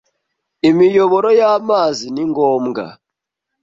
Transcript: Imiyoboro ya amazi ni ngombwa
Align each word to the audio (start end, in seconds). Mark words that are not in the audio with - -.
Imiyoboro 0.69 1.29
ya 1.39 1.47
amazi 1.59 2.05
ni 2.13 2.23
ngombwa 2.29 2.85